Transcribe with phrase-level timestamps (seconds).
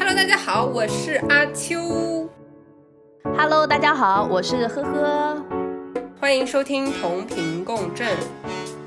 [0.00, 2.26] Hello，大家好，我是阿秋。
[3.36, 5.44] Hello，大家好，我是呵呵。
[6.18, 8.08] 欢迎收听同频共振。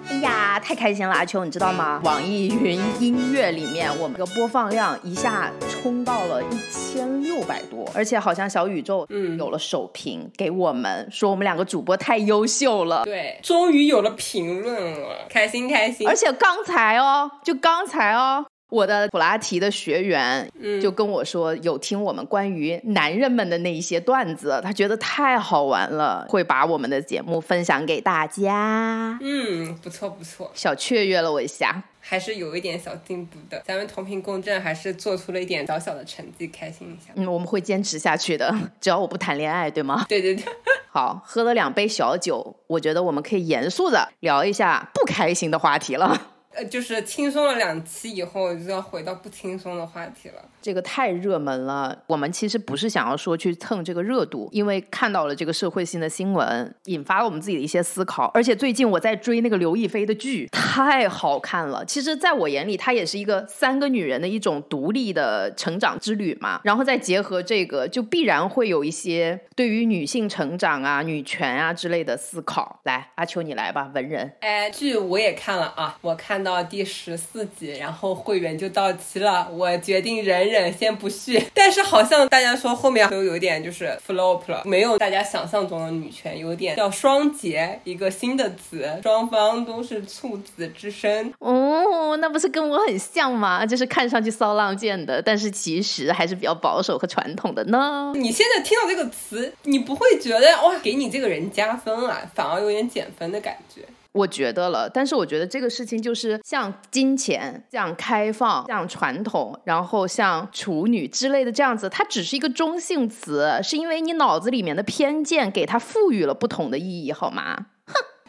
[0.09, 2.01] 哎呀，太开心了，阿秋，你知道吗？
[2.03, 13.03] 网易云音乐里面，我们的播放量一下冲到了一千六百多，而且好像小宇宙嗯有了首评给我们，说我们两个主播太优秀了。
[13.05, 16.07] 对，终于有了评论了，开心开心。
[16.07, 29.19] 而且刚才哦，就刚才哦，我的普拉提的学员嗯就跟我说，有听我们关于男人们的那一些段子，他觉得太好玩了，会把我们的节目分享给大家。
[29.21, 31.83] 嗯，不错不错，小雀跃了我一下。
[32.05, 33.61] 还是有一点小进步的。
[33.65, 37.13] 咱们同频共振还是做出了一点小小的成绩，开心一下。
[37.15, 40.05] 嗯，我们会坚持下去的，只要我不谈恋爱，对吗？
[40.09, 40.43] 对对对，
[40.91, 46.19] 好，喝了两杯小酒，我觉得我们可以严肃的聊一下不开心的话题了。
[46.55, 50.49] 呃，就是轻松了两期以后，就要回到不轻松的话题了。
[50.63, 58.31] 这个太热门了，我们其实不是想要说去蹭这个热度，因为看到了这个社会性的新闻，引发了我们自己的一些思考。
[58.33, 61.83] 而且最近我在追那个刘亦菲的剧，太好看了。
[61.83, 66.61] 其实，在我眼里，它也是一个三个女人的一种独立的成长之旅嘛。
[66.63, 72.79] 然后再结合这个，就必然会有一些对于女性成长啊、女权啊之类的思考。
[72.83, 74.31] 来，阿秋你来吧，文人。
[74.39, 81.43] 哎，剧我也看了啊，我看到第十四集，然后会员就到期了，我决定忍忍，先不续。
[81.53, 91.33] 但是好像大家说后面都有点就是 flop 了，没有大家想象中的女权，有点叫双节一个新的词，双方都是处子之身。
[91.39, 93.65] 哦，那不是跟我很像吗？
[93.65, 98.13] 就是看上去骚浪贱的，但是其实还是比较保守和传统的呢。
[98.15, 103.81] 你现在听到这个词，你不会觉得哇给你这个人加分啊，反而有点减分的感觉。
[104.13, 117.67] 我觉得了，但是我觉得这个事情就是像金钱、像开放、像传统，然后像处女之类的这样子，它只是一个中性词，是因为你脑子里面的偏见给它赋予了不同的意义，好吗？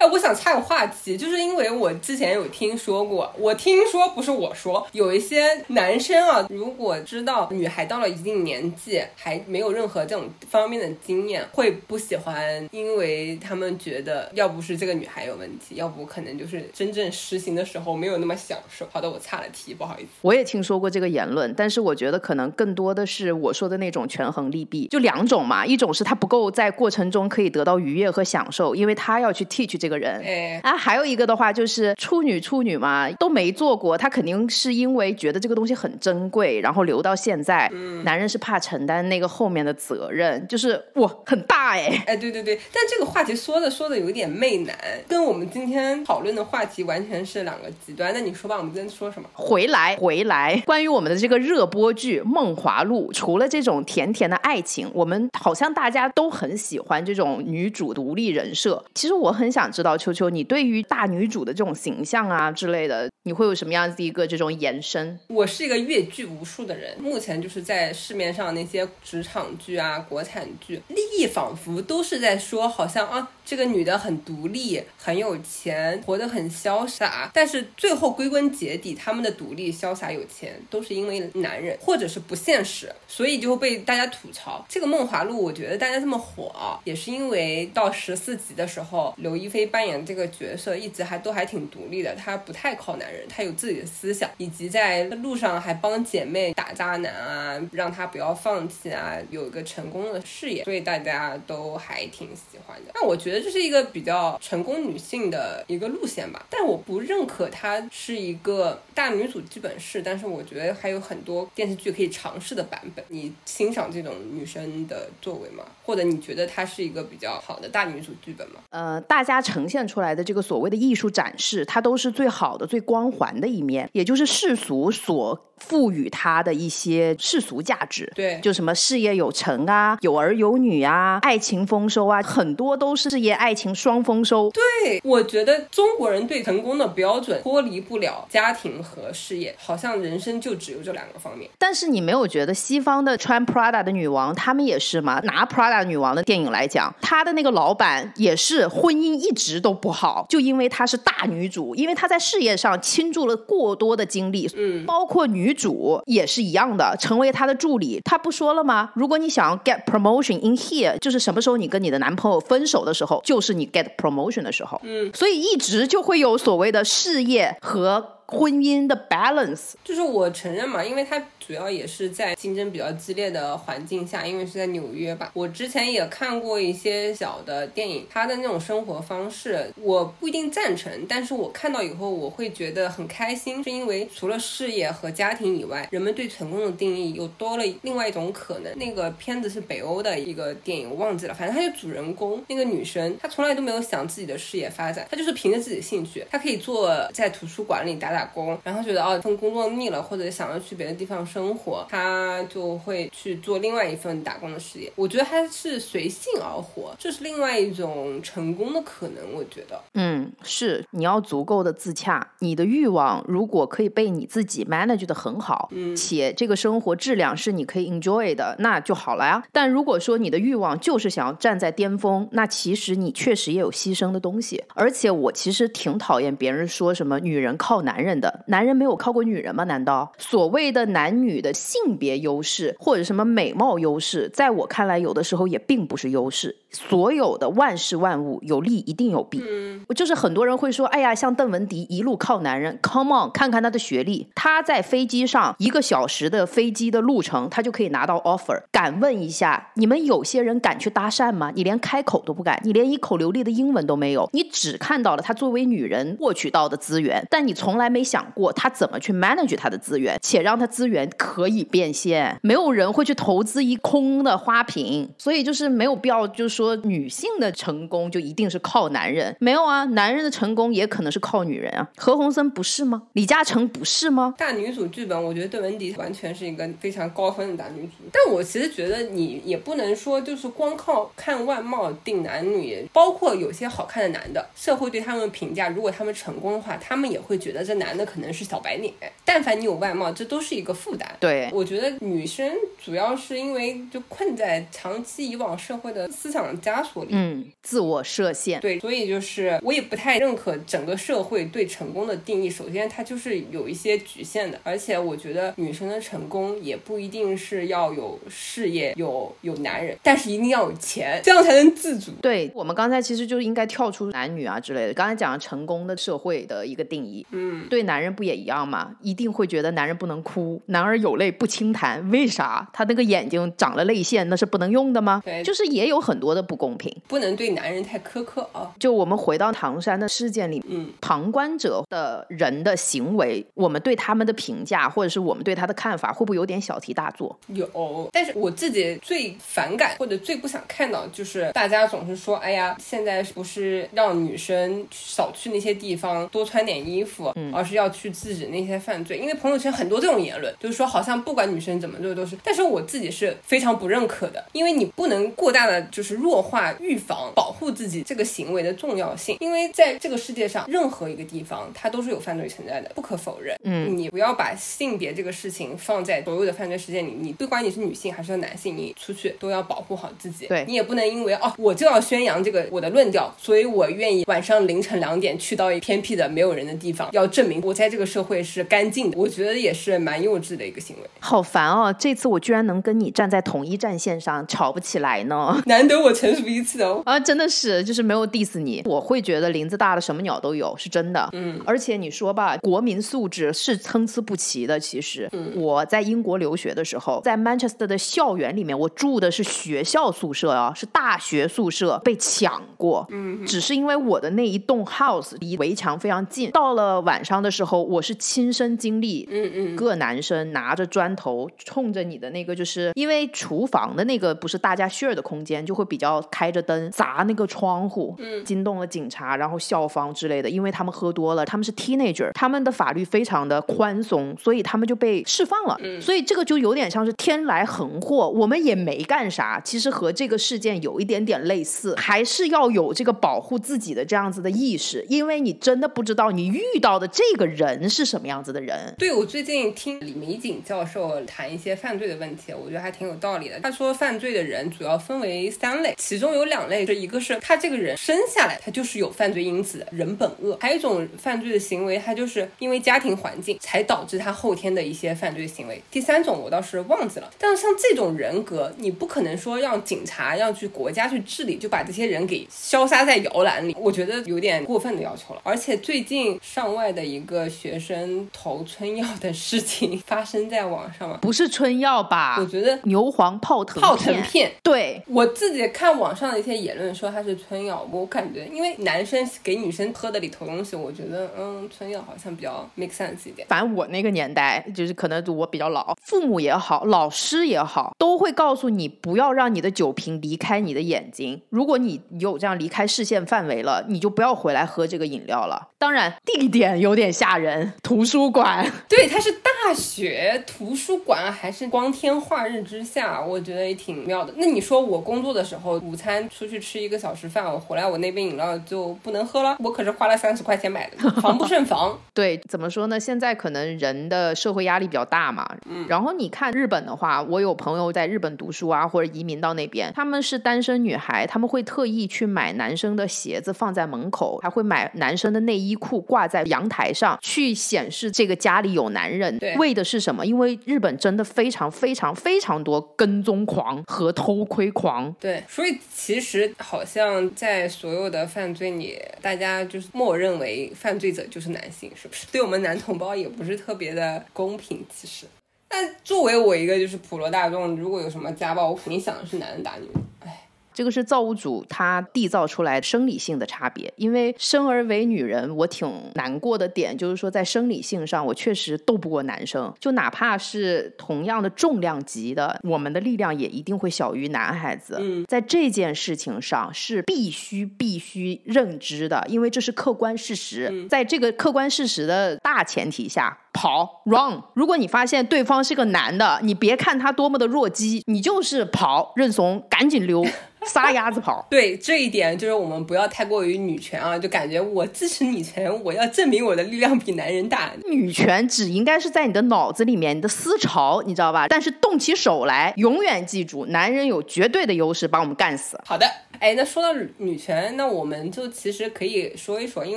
[0.06, 18.86] 我想岔个话题，就是因为我之前有听说过，我听说不是我说，有一些男生啊，如果知道女孩到了一定年纪还没有任何这种方面的经验，会不喜欢，因为他们觉得要不是这个女孩有问题，要不可能就是真正实行的时候没有那么享受。
[18.92, 20.08] 好的，我岔了题，不好意思。
[20.22, 37.70] 我也听说过这个言论，但是我觉得可能更多的是我说的那种权衡利弊，就两种嘛，一种是他不够在过程中可以得到愉悦和享受，因为他要去 teach 这个人，哎，啊，还有一个的话就是处女，处女嘛都没做过，她肯定是因为觉得这个东西很珍贵，然后留到现在。
[38.04, 42.04] 男人是怕承担那个后面的责任，就是哇很大哎。
[42.06, 44.76] 哎，对对对，但这个话题说的说的有点媚男，
[45.08, 48.12] 跟我们今天讨论的话题完全是两个极端。
[48.12, 49.28] 那你说吧，我们今天说什么？
[49.32, 50.62] 回来，回来！
[50.66, 58.84] 关于我们的这个热播剧《梦华录》，除了这种甜甜的爱情，我们好像大家都很喜欢这种女主独立人设。
[58.94, 65.18] 其实我很想知道，秋秋，你对于大女主的这种形象啊之类的，你会有什么样子一个这种延伸？
[65.26, 84.64] 我是一个阅剧无数的人，目前就是在市面上那些职场剧啊、国产剧，利益仿佛都是在说，好像啊，这个女的很独立、很有钱，活得很潇洒，但是最后归根结底，他们的独立、潇洒、有钱，都是因为男人，或者是不现实，所以就被大家吐槽。
[84.68, 102.92] 这个《梦华录》，我觉得大家这么火，也是因为到十四集的时候，刘亦菲扮演这个角色一直还都还挺独立的，她不太靠男人，她有自己的思想，以及在路上还帮姐妹打渣男啊，让她不要放弃啊，有一个成功的事业，所以大家都还挺喜欢的。
[102.94, 113.04] 那我觉得这是一个比较成功女性的一个路线吧，但我不认可它是一个大女主剧本式，但是我觉得还有很多电视剧可以尝试的版本。
[113.08, 115.64] 你欣赏这种女生的作为吗？
[115.84, 118.60] 或者你觉得它是一个比较好的大女主剧本吗？
[118.70, 128.10] 呃，大家呈现出来的这个所谓的艺术展示，它都是最好的、最光环的一面，也就是世俗所赋予它的一些世俗价值。
[128.14, 134.50] 对就什么事业有成啊，有儿有女啊，爱情丰收啊，很多都是事业爱情双丰收。
[134.50, 141.50] 对，我觉得中国人对成功的标准脱离不了家庭和事业，好像人生就只有这两个方面。
[141.58, 145.20] 但是你没有觉得西方的穿 Prada 的女王，她们也是吗？
[145.24, 154.48] 拿 Prada 女王的电影来讲，她的那个老板也是婚姻一直都不好，就因为她是大女主，因为她在事业上倾注了过多的精力。
[154.56, 158.00] 嗯，包括女主也是一样的，成为她的助理。
[158.04, 158.90] 她不说了吗？
[158.94, 164.80] 如果你想要 get promotion in here，就是什么时候你跟你的男朋友分手的时候，就是你 get promotion 的时候。
[164.82, 169.72] 嗯，所以一直就会有所谓的事业和婚姻的 balance。
[169.84, 175.30] 就是我承认嘛，因为它主要也是在竞争比较激烈的环境下，因为是在纽约吧。
[175.34, 188.72] 我之前也看过一些小的电影，他的那种生活方式，我不一定赞成，但是我看到以后我会觉得很开心，是因为除了事业和家庭以外，人们对成功的定义又多了另外一种可能。
[188.76, 204.92] 那个片子是北欧的一个电影，我忘记了，反正他就主人公那个女生，她从来都没有想自己的事业发展，她就是凭着自己的兴趣，她可以做在图书馆里打打工，然后觉得哦，份工作腻了，或者想要去别的地方生活，他就会去做另外一份打工的事业。
[204.94, 209.34] 我觉得他是随性而活，这是另外一种成功的可能。
[209.34, 219.42] 我觉得，嗯，是你要足够的自洽，你的欲望如果可以被你自己 manage 的很好，嗯，且这个生活质量是你可以 enjoy 的，那就好了呀。
[219.50, 224.62] 但如果说你的欲望就是想要站在巅峰，那其实你确实也有牺牲的东西。
[224.74, 229.64] 而且我其实挺讨厌别人说什么女人靠男人的，男人没有靠过女人吗？
[229.64, 236.56] 难道所谓的男女的性别优势或者什么美貌优势，在我看来有的时候也并不是优势。
[236.70, 248.60] 所有的万事万物有利一定有弊，嗯，就是很多人会说，哎呀，像邓文迪一路靠男人，Come on，看看他的学历，他在飞机上一个小时的飞机的路程，他就可以拿到 offer。
[248.72, 251.52] 敢问一下，你们有些人敢去搭讪吗？
[251.54, 262.38] 你连开口都不敢，你连一口流利的英文都没有，你只看到了他作为女人获取到的资源，但你从来没想过他怎么去 manage 他的资源，且让他资源可以变现。
[262.42, 271.88] 没有人会去投资一空的花瓶，所以就是没有必要，就是说女性的成功就一定是靠男人，没有啊，男人的成功也可能是靠女人啊。
[271.96, 273.02] 何鸿燊不是吗？
[273.12, 274.34] 李嘉诚不是吗？
[274.38, 277.92] 大女主剧本，我觉得邓文迪完全是一个非常高分的大女主。
[278.12, 288.92] 但我其实觉得你也不能说就是光靠看外貌定男女，包括有些好看的男的，社会对他们评价，如果他们成功的话，他们也会觉得这男的可能是小白脸。
[289.24, 291.03] 但凡你有外貌，这都是一个负担。
[291.20, 292.52] 对，我觉得女生
[292.82, 297.10] 主要是因为就困在长期以往社会的思想枷锁里。
[297.12, 298.60] 嗯，自我设限。
[298.60, 302.50] 对，所以就是我也不太认可整个社会对成功的定义。
[302.50, 312.12] 首先，它就是有一些局限的，而且我觉得女生的成功也不一定是要有事业、有有男人，但是一定要有钱，这样才能自主。
[312.20, 314.94] 对我们刚才其实就应该跳出男女啊之类的。
[314.94, 318.94] 刚才讲了成功的社会的一个定义，嗯，对男人不也一样吗？
[319.00, 322.08] 一定会觉得男人不能哭，男儿有泪不轻弹。
[322.10, 322.68] 为啥？
[322.72, 325.22] 他那个眼睛长了泪腺，那是不能用的吗？
[325.24, 326.94] 对就是也有很多的不公平。
[327.08, 328.70] 不能对男人太苛刻啊。
[328.78, 337.36] 就我们回到唐山的事件里，嗯，旁观者的人的行为，我们对他们的评价，或者是我们对他的看法，会不会有点小题大做？
[337.48, 349.18] 有，但是我自己最反感或者最不想看到，就是大家总是说，哎呀，现在不是让女生少去那些地方，多穿点衣服，而是要去制止那些犯罪。
[349.18, 363.56] 因为朋友圈很多这种言论，就是说好像不管女生怎么做都是，但是我自己是非常不认可的，因为你不能过大的就是弱化预防保护自己这个行为的重要性，因为在这个世界上任何一个地方，它都是有犯罪存在的，不可否认。
[363.64, 370.46] 嗯，你不要把性别这个事情放在所有的犯罪事件里，你不管你是女性还是男性，你出去都要保护好自己。
[370.46, 379.18] 对你也不能因为哦，我就要宣扬这个我的论调，所以我愿意晚上凌晨两点去到一偏僻的没有人的地方，要证明我在这个社会是干净的。
[379.18, 381.02] 我觉得也是蛮幼稚的一个行为。
[381.20, 381.94] 好烦哦！
[381.98, 385.60] 这次我居然能跟你站在同一战线上，吵不起来呢。
[385.66, 387.02] 难得我成熟一次哦。
[387.04, 391.28] 啊，真的是，就是没有 diss 你，我会觉得林子大了什么鸟都有，是真的。
[391.32, 394.78] 嗯，而且你说吧，国民素质是参差不齐的。
[394.78, 403.06] 其实，嗯我在英国留学的时候，在 Manchester 的校园里面，我住的是学校宿舍啊，是大学宿舍，被抢过。
[403.10, 425.76] 嗯，只是因为我的那一栋 house 离围墙非常近，到了晚上的时候，我是亲身经历，嗯嗯，个男生拿着砖头冲着你的那个，就是因为厨房的那个不是大家 share 的空间，就会比较开着灯砸那个窗户，嗯惊动了警察，然后校方之类的，因为他们喝多了，他们是 teenager，他们的法律非常的宽松，所以他们就被释放了。
[425.82, 438.94] 嗯所以这个就有点像是天来横祸，我们也没干啥，其实和这个事件有一点点类似，还是要有这个保护自己的这样子的意识，因为你真的不知道你遇到的这个人是什么样子的人。
[438.98, 443.58] 对，我最近听李玫瑾教授谈一些犯罪的问题，我觉得还挺有道理的。
[443.60, 455.80] 他说，犯罪的人主要分为三类，其中有两类，是一个是他这个人生下来他就是有犯罪因子的，人本恶；还有一种犯罪的行为，他就是因为家庭环境才导致他后天的一些犯罪行为。
[455.90, 463.74] 第三种我倒是忘记了，但是像这种人格，你不可能说让警察、让去国家去治理，就把这些人给消杀在摇篮里。
[463.78, 465.40] 我觉得有点过分的要求了。
[465.44, 472.36] 而且最近上外的一个学生投春药的事情发生在网上嘛，不是春药吧？
[472.38, 474.50] 我觉得牛黄泡腾泡腾片。
[474.62, 483.46] 对我自己看网上的一些言论说它是春药，我感觉因为男生给女生喝的里头东西，我觉得嗯，春药好像比较 make sense 一点。
[483.48, 491.42] 反正我那个年代，就是可能我比较老，父母也好，老师也好，都会告诉你不要让你的酒瓶离开你的眼睛。
[491.50, 495.68] 如果你有这样离开视线范围了，你就不要回来喝这个饮料了。
[495.78, 498.70] 当然，地点有点吓人，图书馆。
[498.88, 504.32] 对，它是大学图书馆，还是光天化日之下，我觉得也挺妙的。
[504.36, 509.56] 那你说我工作的时候，午餐出去吃一个小时饭，我回来我那杯饮料就不能喝了？
[509.60, 511.98] 我可是花了三十块钱买的， 防不胜防。
[512.14, 512.98] 对，怎么说呢？
[512.98, 515.48] 现在可能人的社会压力比较大嘛。
[515.68, 515.86] 嗯。
[515.88, 529.38] 然后你看日本的话，我有朋友在日本读书啊，或者移民到那边，他们是单身女孩，他们会特意去买男生的鞋子放在门口，还会买男生的内衣裤挂在阳台上，去显示这个家里有男人。
[529.38, 529.56] 对。
[529.56, 530.13] 为的是什么？
[530.22, 535.10] 因为日本真的非常非常非常多跟踪狂和偷窥狂。
[535.18, 535.42] 对。
[535.48, 542.26] 所以其实好像在所有的犯罪里，大家就是默认为犯罪者就是男性，是不是？
[542.30, 545.24] 对我们男同胞也不是特别的公平，其实。
[545.68, 549.94] 但作为我一个就是普罗大众，如果有什么家暴，我肯定想的是男人打女人。
[550.20, 550.40] 哎。
[550.74, 564.98] 这个是造物主他缔造出来生理性的差别，因为生而为女人，我挺难过的点就是说，在生理性上，我确实斗不过男生，就哪怕是同样的重量级的，我们的力量也一定会小于男孩子。
[565.00, 570.86] 嗯，在这件事情上是必须必须认知的，因为这是客观事实。
[570.90, 574.42] 在这个客观事实的大前提下，跑 run。
[574.52, 580.26] 如果你发现对方是个男的，你别看他多么的弱鸡，你就是跑认怂，赶紧溜。
[580.66, 587.70] 撒丫子跑， 对这一点就是我们不要太过于女权啊，就感觉我支持女权，我要证明我的力量比男人大。
[587.86, 591.46] 女权只应该是在你的脑子里面，你的思潮，你知道吧？
[591.48, 595.78] 但是动起手来，永远记住，男人有绝对的优势，把我们干死。
[595.84, 596.10] 好的。
[596.40, 599.96] 哎，那说到女权，那我们就其实可以说一说，因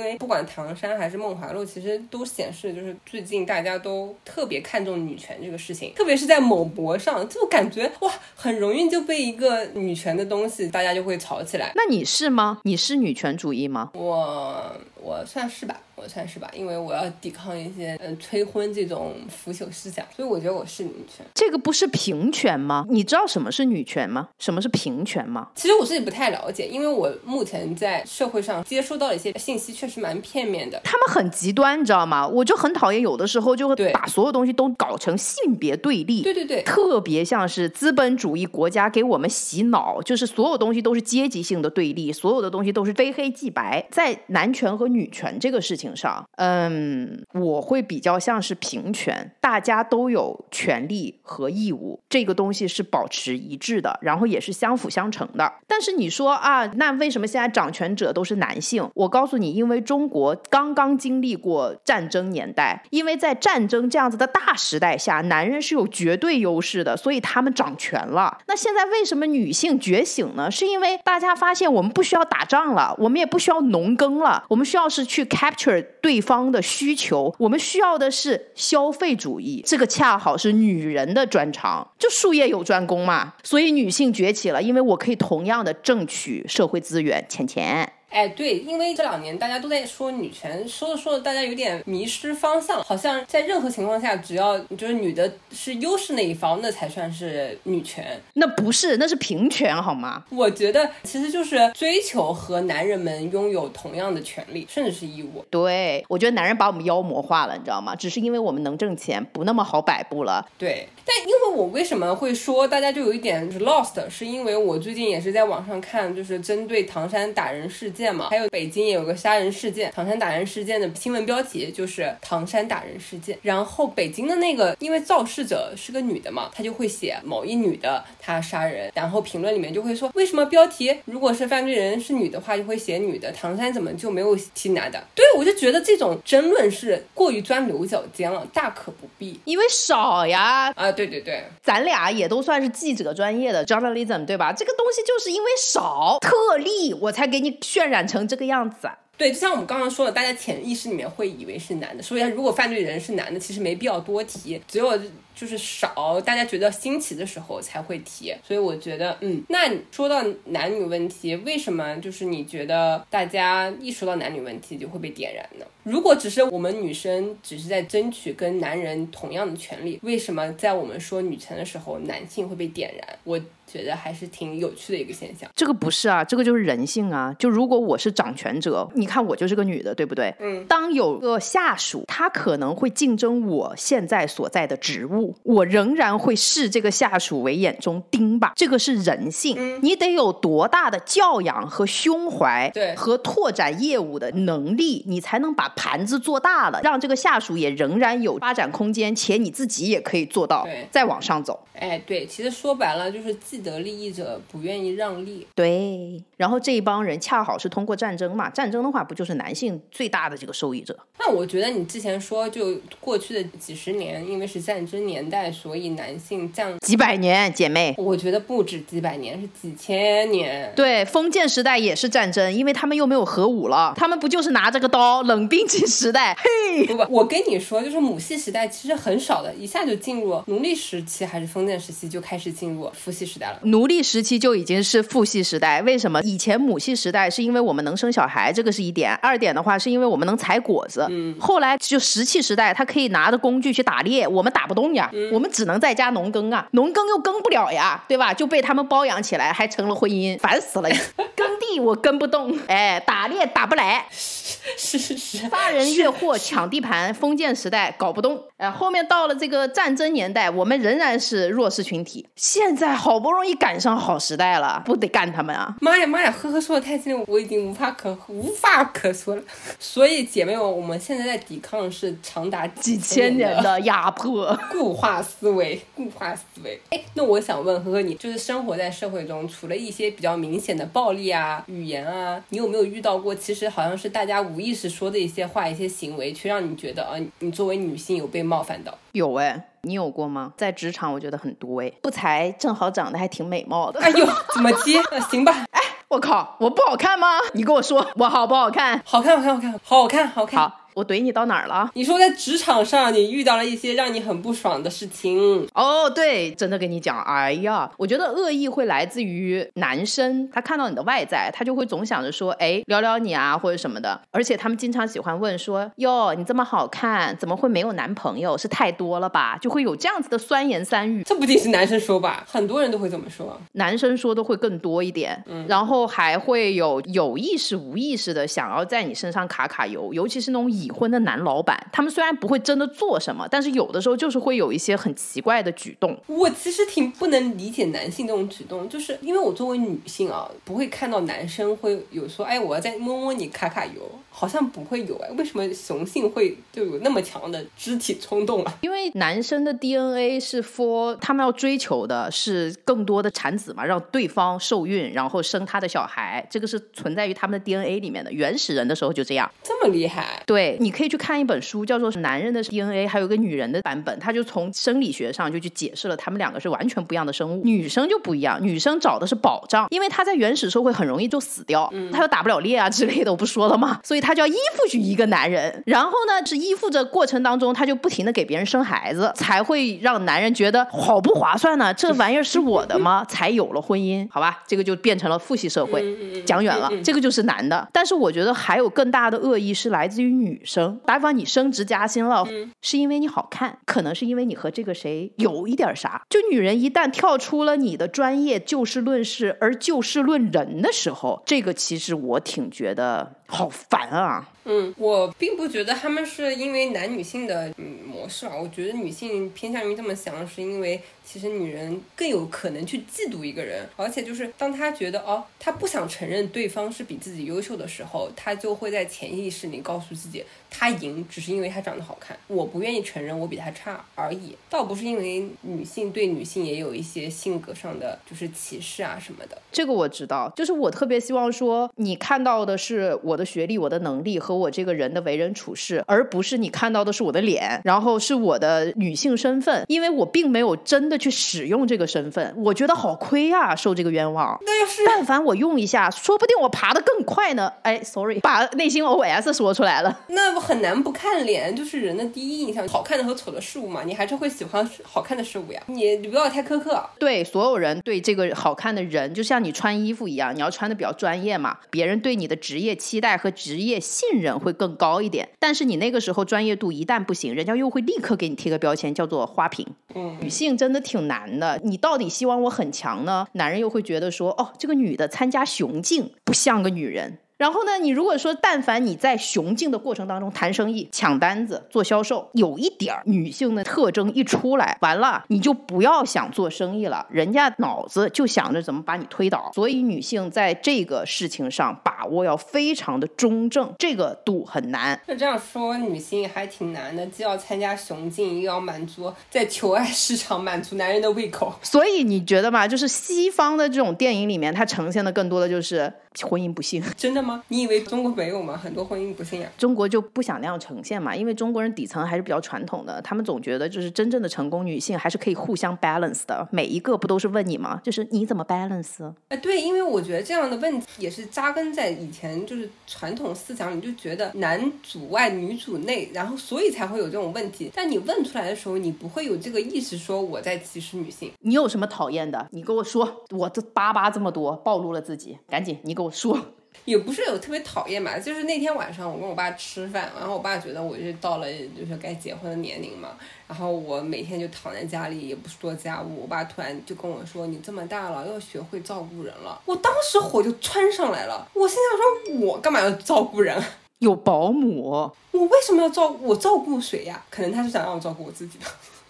[0.00, 11.72] 为不管唐山还是梦华录，其实都显示就是最近大家都特别看重女权这个事情，特别是在某博上，就感觉哇，很容易就被一个女权的东西，大家就会吵起来。
[11.74, 12.60] 那你是吗？
[12.64, 13.90] 你是女权主义吗？
[13.94, 15.80] 我我算是吧。
[16.00, 21.26] 我算是吧，因为我要抵抗一些嗯催婚这种腐朽思想，所以我觉得我是女权。
[21.34, 22.86] 这个不是平权吗？
[22.88, 24.28] 你知道什么是女权吗？
[24.38, 25.48] 什么是平权吗？
[25.54, 30.80] 其实我自己不太了解，因为我目前在社会上接收到的一些信息确实蛮片面的。
[30.84, 32.26] 他们很极端，你知道吗？
[32.26, 36.22] 我就很讨厌有的时候就会把所有东西都搞成性别对立。
[36.22, 43.84] 对对对，特别像是资本主义国家给我们洗脑，就是所有东西都是阶级性的对立，所有的东西都是非黑即白。
[43.90, 45.87] 在男权和女权这个事情。
[45.96, 55.52] 上，嗯，我会比较像是平权，大家都有权利和义务，这个东西是保持一致的，然后也是相辅相成的。
[55.66, 58.88] 但是你说啊，那为什么现在掌权者都是男性？
[58.94, 68.38] 我告诉你，因为中国刚刚经历过战争年代，因为在战争这样子的大时代下，男人是有绝对优势的，所以他们掌权了。
[68.46, 70.50] 那现在为什么女性觉醒呢？
[70.50, 75.77] 是因为大家发现我们不需要打仗了，我们也不需要农耕了，我们需要是去 capture。
[75.82, 83.34] 对方的需求，我们需要的是消费主义，这个恰好是女人的专长，就术业有专攻嘛。
[83.42, 87.92] 所以女性崛起了，因为我可以同样的挣取社会资源，钱钱。
[88.10, 98.20] 哎，对，因为这两年大家都在说女权，说着说着大家有点迷失方向，好像在任何情况下，只要就是女的是优势那一方，那才算是女权。
[98.34, 100.24] 那不是，那是平权，好吗？
[100.30, 105.44] 我觉得其实就是追求和男人们拥有同样的权利，甚至是义务。
[105.50, 107.94] 对，我觉得男人把我们妖魔化了，你知道吗？
[107.94, 110.46] 只是因为我们能挣钱，不那么好摆布了。
[110.56, 117.98] 对，但因为我为什么会说大家就有一点就是 lost，是因为我最近也是在网上看，就是针对唐山打人事件。
[117.98, 123.36] 件嘛，还有北京也有个杀人事件，唐山打人事件的新闻标题就是唐山打人事件。
[123.42, 135.02] 然后北京的那个，因为肇事者是个女的嘛，她就会写某一女的她杀人，然后评论里面就会说，为什么标题如果是犯罪人是女的话，就会写女的，唐山怎么就没有提男的？
[135.16, 140.72] 对我就觉得这种争论是过于钻牛角尖了，大可不必，因为少呀。
[140.76, 144.52] 啊，对对对，咱俩也都算是记者专业的 journalism 对吧？
[144.52, 147.88] 这个东西就是因为少特例，我才给你渲。
[147.88, 148.98] 染成这个样子啊？
[149.16, 154.92] 对，就像我们刚刚说的，大家潜意识里面会以为是男的，所以如果犯罪人是男的，其实没必要多提，只有。
[155.38, 158.34] 就是少，大家觉得新奇的时候才会提。
[158.42, 165.64] 所以我觉得，嗯，那说到男女问题，为什么就是你觉得大家一说到男女问题就会被点燃呢？
[165.84, 173.18] 如果只是我们女生只是在争取跟男人同样的权利，为什么在我们说女权的时候，男性会被点燃？
[173.22, 173.40] 我。
[173.70, 175.48] 觉得还是挺有趣的一个现象。
[175.54, 177.34] 这个不是啊，这个就是人性啊。
[177.38, 180.34] 就如果我是掌权者，你看我就是个女的，对不对？
[180.40, 180.64] 嗯。
[180.66, 188.52] 当有个下属，他可能会竞争我现在所在的职务，我仍然会视这个下属为眼中钉吧。
[188.56, 189.54] 这个是人性。
[189.58, 189.78] 嗯。
[189.82, 201.60] 你得有多大的教养和胸怀，对，和拓展业务的能力，你才能把盘子做大了，让这个下属也仍然有发展空间，且你自己也可以做到，再往上走。
[201.74, 205.44] 哎，对，其实说白了就是既得利益者不愿意让利。
[205.52, 210.96] 对，然后这一帮人恰好是通过战争嘛，战争的话不就是男性最大的这个受益者？
[211.18, 220.72] 那我觉得你之前说就过去的几十年，因为是战争年代，所以男性降几百年，姐妹，我觉得不止几百年，是几千年。
[220.76, 225.22] 对，封建时代也是战争，因为他们又没有核武了，他们不就是拿着个刀？
[225.24, 231.68] 冷兵器时代，嘿，不不，我跟你说，就是母系时代其实很少的，一下就进入奴隶时期还是封。
[231.68, 235.82] 建时期就开始进入父系时代了，奴隶时期就已经是父系时代。
[235.82, 241.06] 为什么以前母系时代是因为我们能生小孩，这个是一点；二点的话是因为我们能采果子。
[241.10, 248.32] 嗯，后来就石器时代，他可以拿着工具去打猎，我们打不动呀，我们只能在家农耕啊，农耕又耕不了呀，对吧？
[248.32, 250.88] 就被他们包养起来，还成了婚姻，烦死了。
[251.36, 258.42] 耕地我耕不动，哎，打猎打不来，是是是，杀人越货抢地盘，封建时代搞不动。
[258.56, 261.48] 哎，后面到了这个战争年代，我们仍然是。
[261.48, 265.74] 弱势群体，现在好不容易赶上好时代了，不得干他们啊！
[265.80, 269.42] 妈呀妈呀，呵呵说的太激烈，我已经无话可无话可说了。
[269.78, 276.80] 所以姐妹们，我们现在在抵抗是长达几千年的压迫，固化思维，固化思维。
[276.90, 283.34] 哎，那我想问呵呵，你就是生活在社会中，除了一些比较明显的暴力啊、语言啊，你有没有遇到过？
[283.34, 288.96] 其实好像是大家无意识说的一些话、一些行为，却让你觉得啊，你作为女性有被冒犯到？
[289.12, 289.68] 有哎。
[289.82, 290.52] 你有过吗？
[290.56, 294.00] 在职场，我觉得很多哎，不才正好长得还挺美貌的。
[294.00, 295.00] 哎呦，怎么接？
[295.30, 295.64] 行吧。
[295.70, 297.28] 哎，我靠，我不好看吗？
[297.54, 299.00] 你跟我说，我好不好看？
[299.04, 300.60] 好看，好看，好看，好好看，好看。
[300.60, 300.80] 好。
[300.98, 301.88] 我怼你到哪儿了？
[301.94, 318.58] 你说在职场上你遇到了一些让你很不爽的事情哦，对，真的跟你讲，哎呀，我觉得恶意会来自于男生，他看到你的外在，他就会总想着说，哎，聊聊你啊或者什么的，而且他们经常喜欢问说，哟，你这么好看，怎么会没有男朋友？
[318.58, 319.56] 是太多了吧？
[319.58, 321.22] 就会有这样子的酸言酸语。
[321.22, 330.87] 这不仅是男生说吧，很多人都会这么说，男生说的会更多一点，嗯，然后还会有有意识无意识的想要在你身上卡卡油，尤其是那种以。
[330.88, 336.18] 已婚的男老板，他们虽然不会真的做什么，但是有的时候就是会有一些很奇怪的举动。
[336.26, 344.00] 我其实挺不能理解男性这种举动，就是因为我作为女性啊，不会看到男生会有说，哎，我要再摸摸你卡卡油。
[344.38, 348.72] 好像不会有哎，为什么雄性会就有那么强的肢体冲动啊？
[348.82, 358.32] 因为男生的 DNA 是 for 他们要追求的是更多的产子嘛，让对方受孕，然后生他的小孩，这个是存在于他们的 DNA 里面的。
[358.32, 360.40] 原始人的时候就这样，这么厉害？
[360.46, 367.64] 对，你可以去看一本书，叫做《男人的 DNA》，还有个女人的版本，他就从生理学上就去解释了他们两个是完全不一样的生物。
[367.64, 374.00] 女生就不一样，女生找的是保障，因为她在原始社会很容易就死掉，她又打不了猎啊之类的，我不说了吗？
[374.04, 374.28] 所以她。
[374.28, 381.94] 他就要依附于一个男人，然后呢，是依附着过程当中，他就不停的给别人生孩子，才会让男人觉得好不划算呢。
[381.94, 383.24] 这玩意儿是我的吗？
[383.26, 386.04] 才有了婚姻，好吧，这个就变成了父系社会。
[386.44, 387.88] 讲远了，这个就是男的。
[387.90, 391.00] 但是我觉得还有更大的恶意是来自于女生。
[391.06, 392.46] 打比方，你升职加薪了，
[392.82, 396.20] 是因为你好看，可能是因为你和这个谁有一点啥。
[396.28, 403.37] 就女人一旦跳出了你的专业，就事论事，而就事论人的时候，这个其实我挺觉得。
[403.48, 404.46] 好烦啊！
[404.70, 429.56] 嗯，我并不觉得他们是因为男女性的嗯模式啊，我觉得女性偏向于这么想，是因为其实女人更有可能去嫉妒一个人，而且就是当她觉得哦，她不想承认对方是比自己优秀的时候，她就会在潜意识里告诉自己，她赢只是因为她长得好看，我不愿意承认我比她差而已，倒不是因为女性对女性也有一些性格上的就是歧视啊什么的。
[429.72, 444.58] 这个我知道，就是我特别希望说，你看到的是我的学历、我的能力和我这个人的为人处事，而不是你看到的是我的脸，然后是我的女性身份，因为我并没有真的去使用这个身份，我觉得好亏啊，受这个冤枉。
[444.62, 447.72] 那要是但凡我用一下，说不定我爬得更快呢。
[447.82, 450.20] 哎，sorry，把内心 OS 说出来了。
[450.28, 455.82] 那不很难不看脸，就是人的第一印象，好看的和丑的事物嘛，你还是会喜欢好看的事物呀。
[455.86, 457.02] 你你不要太苛刻。
[457.18, 465.48] 对所有人对这个好看的人，就像你穿衣服一样，你要穿的比较专业嘛，别人对你的职业期待和职业信任会更高一点。
[465.58, 469.84] 但是你那个时候专业度一旦不行，人家又会立刻给你贴个标签，叫做花瓶。
[470.14, 473.48] 嗯，女性真的挺难的，你到底希望我很强呢？
[473.54, 477.38] 男人又会觉得说，哦，这个女的参加雄竞不像个女人。
[477.58, 489.72] 然后呢，你如果说但凡你在雄竞的过程当中谈生意、抢单子、做销售，有一点儿女性的特征一出来，完了你就不要想做生意了，人家脑子就想着怎么把你推倒。
[489.74, 495.20] 所以女性在这个事情上把握要非常的中正， 这个度很难。
[495.26, 501.74] 那这样说，女性还挺难的，既要参加雄竞，又要满足在求爱市场满足男人的胃口。
[501.82, 502.86] 所以你觉得吧？
[502.86, 506.12] 就是西方的这种电影里面，它呈现的更多的就是
[506.44, 507.02] 婚姻不幸。
[507.16, 507.62] 真的吗？
[507.68, 508.76] 你以为中国没有吗？
[508.76, 509.70] 很多婚姻不幸呀。
[509.76, 516.66] 中国就不想那样呈现嘛，因为中国人底层还是比较传统的，他们总觉得就是真正的成功女性还是可以互相 balance 的。
[516.70, 518.00] 每一个不都是问你吗？
[518.04, 519.32] 就是你怎么 balance？
[519.48, 527.90] 哎，对，因为我觉得这样的问题也是扎根在以前就是传统思想里，就觉得男主外女主内，然后所以才会有这种问题。
[527.94, 531.50] 但你问出来的时候，你不会有这个意识，说我在歧视女性。
[531.60, 532.66] 你有什么讨厌的？
[532.70, 536.58] 你跟我说，我这叭叭这么多，暴露了自己，赶紧你给我说。
[537.04, 541.66] 也不是有特别讨厌嘛，就是那天晚上我跟我爸吃饭，然后我爸觉得我就到了
[541.98, 543.30] 就是该结婚的年龄嘛，
[543.66, 553.82] 然后我每天就躺在家里也不做家务，我爸突然就跟我说：“你这么大了，要学会照顾人了。”我当时火就窜上来了，我心想说：“我干嘛要照顾人？
[554.20, 557.42] 有保姆，我为什么要照我照顾谁呀？
[557.48, 558.84] 可能他是想让我照顾我自己的。”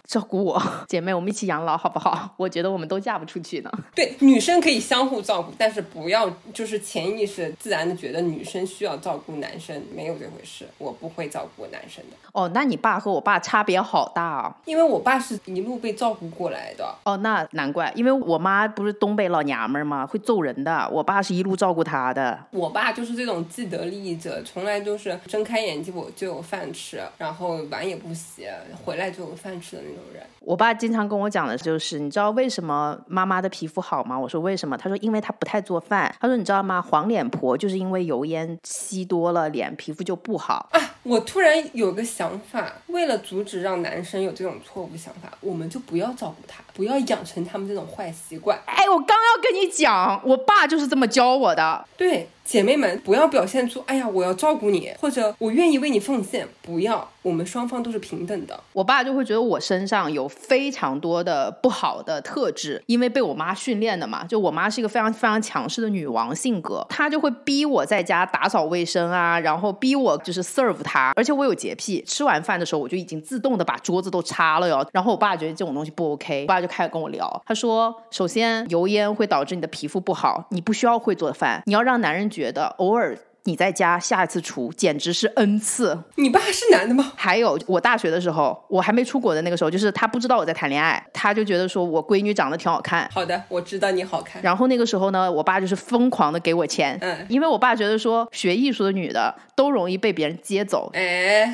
[0.09, 2.33] 照顾我， 姐妹，我们一起养老好不好？
[2.39, 3.71] 我觉得我们都嫁不出去呢。
[3.95, 10.67] 对，女生可以相互照顾，但是不要就是潜意识自然的觉得女生需要照顾男生，没有这回事。
[10.79, 12.17] 我不会照顾男生的。
[12.33, 14.57] 哦，那你爸和我爸差别好大啊！
[14.65, 16.95] 因为我爸是一路被照顾过来的。
[17.05, 20.07] 哦，那难怪，因为我妈不是东北老娘们儿吗？
[20.07, 20.89] 会揍人的。
[20.91, 22.39] 我爸是一路照顾她的。
[22.53, 28.47] 我爸就是这种既得利益者，从来都是睁开眼睛我就有饭吃，然后碗也不洗，
[28.83, 30.23] 回来就有饭吃的那种人。
[30.41, 34.19] 我爸经常跟我讲的就是，你知道为什么妈妈的皮肤好吗？
[34.19, 34.79] 我说为什么？
[34.79, 36.15] 他说因为她不太做饭。
[36.19, 36.81] 他说你知道吗？
[36.81, 40.71] 黄脸婆就是因为油烟吸多了，脸皮肤就不好。
[40.73, 48.59] 啊，我突然有个想法，为了阻止让男生有这种错误想法，我们就不要照顾他，不要养成他们这种坏习惯。
[48.65, 51.85] 哎，我刚要跟你讲，我爸就是这么教我的。
[51.95, 58.59] 对，姐妹们，不要表现出哎呀我要照顾你，或者我愿意为你奉献，不要，我们双方都是平等的。
[58.73, 64.25] 我爸就会觉得我身上有非常多的不好的特质，因为被我妈训练的嘛。
[64.25, 71.13] 就我妈是一个非常非常强势的女王性格，她就会逼我在家打扫卫生啊，然后逼我就是 serve 她。
[71.17, 74.89] 而且我有洁癖，吃完饭的时候我就已经自动的把桌子都擦了哟。
[74.95, 83.19] 然后我爸觉得这种东西不 OK，我爸就开始跟我聊，他说：首先油烟会导致你的皮肤不好，你不需要会做饭，你要让男人觉觉得偶尔。
[83.45, 85.99] 你在家下一次厨简直是恩赐。
[86.17, 87.13] 你爸是男的吗？
[87.17, 93.09] 还有我大学的时候，我还没出国的那个时候，就是他不知道我在谈恋爱，他就觉得说我闺女长得挺好看。
[93.13, 94.43] 好的，我知道你好看。
[94.43, 100.91] 然后那个时候呢，我爸就是疯狂的给我钱，嗯，因为我爸觉得说学艺术的女的都容易被别人接走。
[100.93, 101.45] 哎，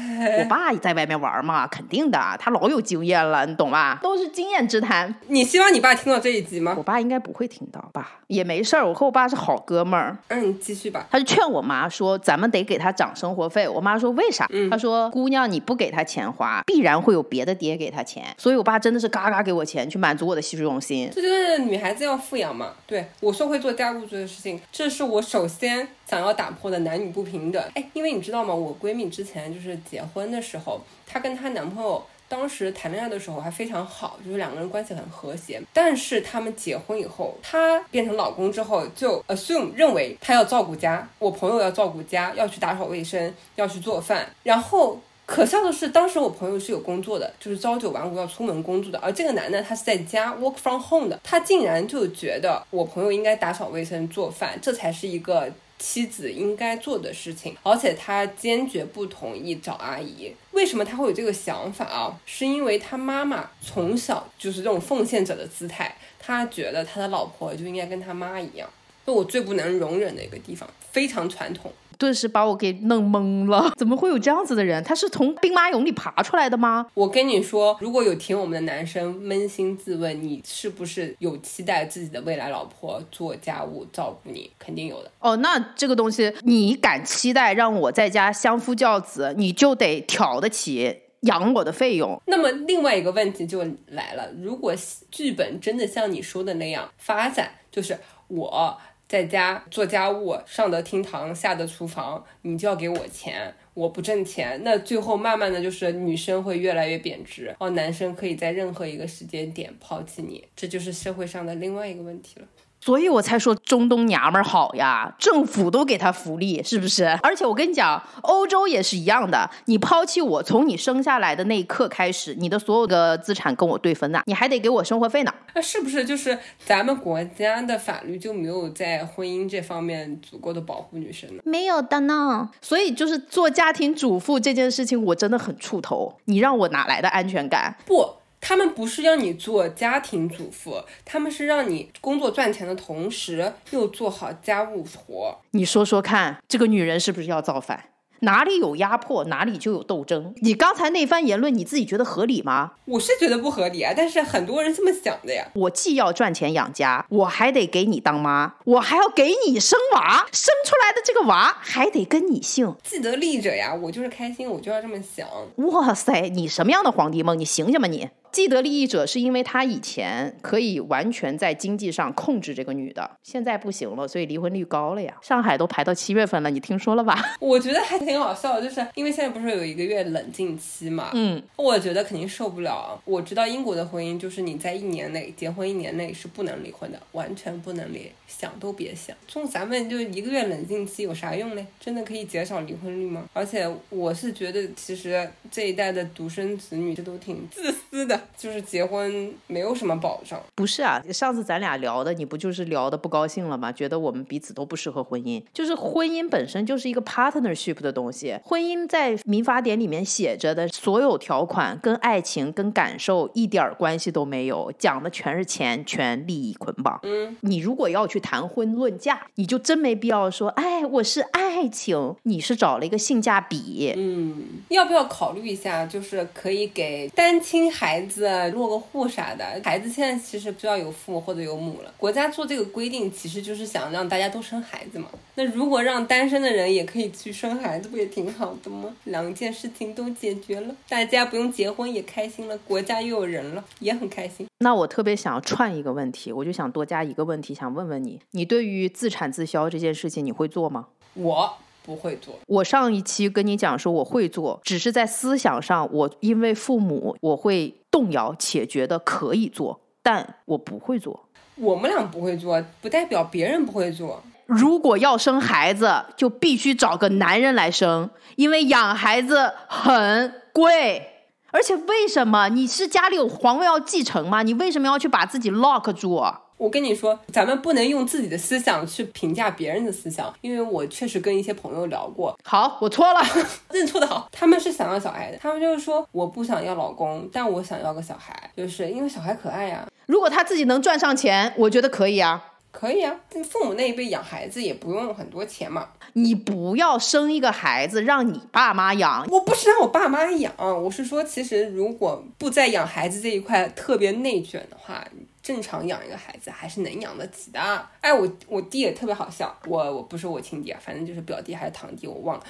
[0.40, 3.98] 我爸在外面玩嘛，肯定的，他老有经验了，你懂吧？
[4.02, 5.14] 都是经验之谈。
[5.28, 6.74] 你希望你爸听到这一集吗？
[6.76, 8.18] 我爸应该不会听到吧？
[8.26, 10.16] 也没事儿，我和我爸是好哥们儿。
[10.28, 11.06] 嗯，你继续吧。
[11.10, 13.68] 他就劝我妈说，咱们得给他涨生活费。
[13.68, 14.46] 我妈说为啥？
[14.50, 18.24] 嗯他说姑娘你不给他钱花，必然会有别的爹给他钱。
[18.38, 21.10] 所以我爸真的是嘎嘎给我钱，去满足我的虚荣心。
[21.12, 22.72] 这就是女孩子要富养嘛。
[22.86, 27.62] 对我说会做家务这个事情，这是我首先想要打破的男女不平等。
[27.74, 28.54] 哎，因为你知道吗？
[28.54, 32.02] 我闺蜜之前就是结婚的时候，她跟她男朋友。
[32.28, 35.62] 当时谈恋爱的时候还非常好，就是两个人关系很和谐。
[35.72, 44.28] 但是他们结婚以后，她变成老公之后，就 assume 认为他要照顾家，我朋友要照顾家，要去打扫卫生，要去做饭。
[44.42, 55.50] 然后可笑的是，当时我朋友是有工作的，就是朝九晚五要出门工作的，而这个男的他是在家 work from home 的，他竟然就觉得我朋友应该打扫卫生、做饭，这才是一个。
[55.78, 60.34] 妻子应该做的事情，而且他坚决不同意找阿姨。
[60.52, 62.18] 为什么他会有这个想法啊？
[62.24, 68.68] 是因为他妈妈从小就是这种奉献者的姿态，他觉得他的老婆就应该跟他妈一样。
[69.06, 71.70] 那我最不能容忍的一个地方，非常传统。
[71.98, 73.72] 顿时把我给弄懵了。
[73.76, 74.82] 怎么会有这样子的人？
[74.84, 76.86] 他是从兵马俑里爬出来的吗？
[76.94, 84.50] 我跟你说，如果有听我们的男生扪心自问，你是不是有期待自己的未来老婆做家务、照顾你？
[84.58, 85.10] 肯定有的。
[85.18, 92.20] 哦，那这个东西，你敢期待让我在家相夫教子，你就得挑得起养我的费用。
[92.26, 94.74] 那么另外一个问题就来了，如果
[95.10, 98.78] 剧本真的像你说的那样发展，就是我
[99.14, 112.46] 在家做家务，上得厅堂，下得厨房，你就要给我钱，我不挣钱，那最后慢慢的就是女生会越来越贬值，哦，男生可以在任何一个时间点抛弃你，这就是社会上的另外一个问题了。
[112.84, 117.06] 所以我才说中东娘们儿好呀，政府都给他福利，是不是？
[117.22, 125.32] 而且我跟你讲，欧洲也是一样的，你抛弃我，从你生下来的那一刻开始，你的所有的资产跟我对分呐，你还得给我生活费呢。
[125.54, 131.42] 那是不是就是咱们国家的法律就没有在婚姻这方面足够的保护女生呢？
[131.46, 132.50] 没有的呢。
[132.60, 136.14] 所以就是做家庭主妇这件事情，我真的很怵头。
[136.26, 137.74] 你让我哪来的安全感？
[137.86, 138.16] 不。
[138.46, 145.38] 他们不是让你做家庭主妇，他们是让你工作赚钱的同时又做好家务活。
[145.52, 147.84] 你说说看，这个女人是不是要造反？
[148.20, 150.34] 哪里有压迫，哪里就有斗争。
[150.42, 152.72] 你刚才那番言论，你自己觉得合理吗？
[152.84, 155.46] 我是觉得不合理啊，但是很多人这么想的呀。
[155.54, 162.74] 我既要赚钱养家，我还得给你当妈，我还要给你生娃，生出来的这个娃还得跟你姓。
[162.82, 165.26] 既得利者呀，我就是开心，我就要这么想。
[165.56, 167.38] 哇塞，你什么样的皇帝梦？
[167.38, 168.10] 你醒醒吧你！
[168.34, 175.16] 既得利益者是因为他以前可以完全在经济上控制这个女的，现在不行了，所以离婚率高了呀。
[175.22, 177.16] 上海都排到七月份了，你听说了吧？
[177.38, 181.10] 我觉得还挺好笑，就是因为现在不是有一个月冷静期嘛。
[181.14, 183.00] 嗯，我觉得肯定受不了。
[183.04, 189.16] 我知道英国的婚姻就是你在一年内结婚一年内是不能离婚的，完全不能离，想都别想。
[189.28, 191.64] 从咱们就一个月冷静期有啥用嘞？
[191.78, 193.26] 真的可以减少离婚率吗？
[193.32, 198.23] 而且我是觉得，其实这一代的独生子女这都挺自私的。
[198.36, 201.02] 就是结婚没有什么保障，不是啊？
[201.12, 203.70] 上次咱俩聊的，你不就是聊的不高兴了吗？
[203.70, 208.38] 觉得我们彼此都不适合婚姻，就是婚姻本身就是一个 partnership 的东西。
[208.44, 216.98] 婚姻在民法典里面写着的所有条款，跟爱情、跟感受一点关系都没有，讲的全是钱、权、利益捆绑。
[217.02, 223.92] 嗯，你如果要去谈婚论嫁，你就真没必要说，哎，我是爱情，你是找了一个性价比。
[223.96, 228.13] 嗯，要不要考虑一下，就是可以给单亲孩子。
[228.52, 231.92] 落个户啥的，孩子现在其实就要有父母或者有母了。
[231.96, 235.08] 国家做这个规定，其实就是想让大家都生孩子嘛。
[235.34, 238.94] 那如果让单身的人也可以去生孩子，不也挺好的吗？
[239.04, 244.46] 两件事情都解决了，大家不用结婚也开心了，国家又有人了，也很开心。
[244.58, 250.88] 那我特别想要串一个问题，我就想多加一个问题，想问问你，你对于自产自销这件事情，你会做吗？
[251.14, 251.54] 我。
[251.84, 252.34] 不会做。
[252.46, 261.28] 我上一期跟你讲说我会做，只是在思想上，我因为父母，我会动摇且觉得可以做，但我不会做。
[261.56, 264.22] 我们俩不会做，不代表别人不会做。
[264.46, 271.10] 如果要生孩子，就必须找个男人来生，因为养孩子很贵。
[271.50, 274.42] 而且为什么你是家里有皇位要继承吗？
[274.42, 276.20] 你为什么要去把自己 lock 住？
[276.56, 282.38] 我跟你说，咱们不能用自己的思想去评价别人的思想，因为我确实跟一些朋友聊过。
[282.44, 283.20] 好，我错了，
[283.72, 284.28] 认错的好。
[284.30, 289.86] 他们是想要小孩的，他们就是说我不想要老公，但我想要个小孩，就是因为小孩可爱呀。
[290.06, 293.14] 如果他自己能赚上钱，我觉得可以啊，可以啊。
[293.50, 295.88] 父母那一辈养孩子也不用很多钱嘛。
[296.12, 305.04] 你不要生一个孩子让你爸妈养，我不是让我爸妈养，我是说，其实如果不在养孩子这一块特别内卷的话。
[305.44, 307.60] 正常养一个孩子还是能养得起的。
[308.00, 312.44] 哎，我我弟也特别好笑，我我不是我亲弟啊，反正就是表弟还是堂弟，我忘了。